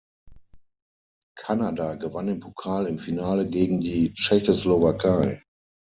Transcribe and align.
Kanada 1.37 1.93
gewann 1.93 2.25
den 2.25 2.39
Pokal 2.39 2.87
im 2.87 2.97
Finale 2.97 3.47
gegen 3.47 3.81
die 3.81 4.11
Tschechoslowakei. 4.15 5.43